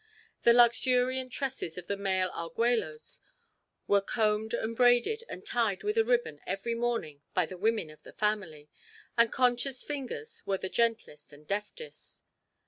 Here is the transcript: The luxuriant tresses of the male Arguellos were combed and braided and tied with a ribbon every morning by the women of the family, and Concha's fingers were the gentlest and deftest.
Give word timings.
The 0.41 0.53
luxuriant 0.53 1.31
tresses 1.31 1.77
of 1.77 1.85
the 1.85 1.95
male 1.95 2.31
Arguellos 2.31 3.19
were 3.85 4.01
combed 4.01 4.55
and 4.55 4.75
braided 4.75 5.23
and 5.29 5.45
tied 5.45 5.83
with 5.83 5.95
a 5.95 6.03
ribbon 6.03 6.39
every 6.47 6.73
morning 6.73 7.21
by 7.35 7.45
the 7.45 7.55
women 7.55 7.91
of 7.91 8.01
the 8.01 8.13
family, 8.13 8.67
and 9.15 9.31
Concha's 9.31 9.83
fingers 9.83 10.41
were 10.43 10.57
the 10.57 10.69
gentlest 10.69 11.31
and 11.33 11.45
deftest. 11.45 12.23